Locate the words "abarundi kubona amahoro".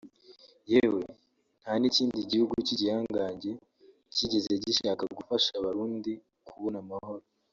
5.59-7.25